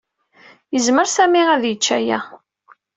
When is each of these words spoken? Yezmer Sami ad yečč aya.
Yezmer 0.73 1.07
Sami 1.15 1.41
ad 1.53 1.63
yečč 1.65 1.85
aya. 1.97 2.19